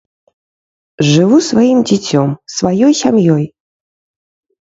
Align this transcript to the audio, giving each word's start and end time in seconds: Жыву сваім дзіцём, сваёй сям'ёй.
Жыву 1.09 1.37
сваім 1.49 1.79
дзіцём, 1.89 2.29
сваёй 2.55 2.93
сям'ёй. 3.01 3.45